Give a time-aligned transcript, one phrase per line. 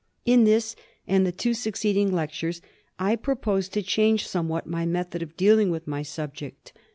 [0.17, 0.75] * In this
[1.07, 2.59] and the two succeeding lectures
[2.97, 6.73] I propose to change somewhat my method of dealing with my subject.